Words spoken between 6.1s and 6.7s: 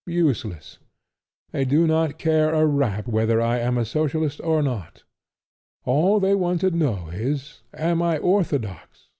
they want